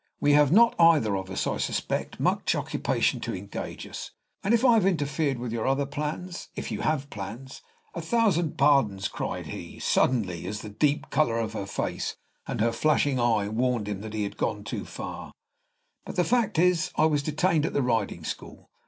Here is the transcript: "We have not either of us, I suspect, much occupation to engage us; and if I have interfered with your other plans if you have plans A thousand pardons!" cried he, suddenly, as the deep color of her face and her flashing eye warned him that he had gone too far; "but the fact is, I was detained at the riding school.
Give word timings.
"We 0.19 0.31
have 0.33 0.51
not 0.51 0.73
either 0.79 1.15
of 1.15 1.29
us, 1.29 1.45
I 1.45 1.57
suspect, 1.57 2.19
much 2.19 2.55
occupation 2.55 3.19
to 3.19 3.35
engage 3.35 3.85
us; 3.85 4.09
and 4.43 4.51
if 4.51 4.65
I 4.65 4.73
have 4.73 4.85
interfered 4.87 5.37
with 5.37 5.51
your 5.51 5.67
other 5.67 5.85
plans 5.85 6.47
if 6.55 6.71
you 6.71 6.81
have 6.81 7.11
plans 7.11 7.61
A 7.93 8.01
thousand 8.01 8.57
pardons!" 8.57 9.07
cried 9.07 9.45
he, 9.45 9.77
suddenly, 9.77 10.47
as 10.47 10.61
the 10.61 10.69
deep 10.69 11.11
color 11.11 11.37
of 11.37 11.53
her 11.53 11.67
face 11.67 12.15
and 12.47 12.61
her 12.61 12.71
flashing 12.71 13.19
eye 13.19 13.47
warned 13.47 13.87
him 13.87 14.01
that 14.01 14.15
he 14.15 14.23
had 14.23 14.37
gone 14.37 14.63
too 14.63 14.85
far; 14.85 15.33
"but 16.03 16.15
the 16.15 16.23
fact 16.23 16.57
is, 16.57 16.89
I 16.95 17.05
was 17.05 17.21
detained 17.21 17.67
at 17.67 17.73
the 17.73 17.83
riding 17.83 18.23
school. 18.23 18.71